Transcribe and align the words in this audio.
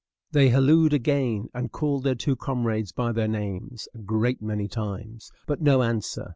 They 0.31 0.49
hallooed, 0.49 0.93
again, 0.93 1.49
and 1.53 1.71
called 1.71 2.05
their 2.05 2.15
two 2.15 2.35
comrades 2.35 2.91
by 2.91 3.11
their 3.11 3.27
names 3.27 3.87
a 3.93 3.99
great 3.99 4.41
many 4.41 4.67
times; 4.67 5.31
but 5.45 5.61
no 5.61 5.83
answer. 5.83 6.29